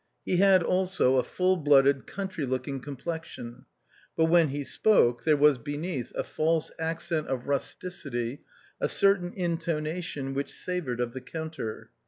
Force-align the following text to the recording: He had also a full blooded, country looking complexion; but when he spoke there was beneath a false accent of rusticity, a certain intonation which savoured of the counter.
He 0.25 0.37
had 0.37 0.63
also 0.63 1.17
a 1.17 1.23
full 1.23 1.57
blooded, 1.57 2.07
country 2.07 2.43
looking 2.43 2.79
complexion; 2.79 3.65
but 4.17 4.25
when 4.25 4.47
he 4.47 4.63
spoke 4.63 5.25
there 5.25 5.37
was 5.37 5.59
beneath 5.59 6.11
a 6.15 6.23
false 6.23 6.71
accent 6.79 7.27
of 7.27 7.45
rusticity, 7.47 8.41
a 8.79 8.89
certain 8.89 9.31
intonation 9.31 10.33
which 10.33 10.51
savoured 10.55 11.01
of 11.01 11.13
the 11.13 11.21
counter. 11.21 11.91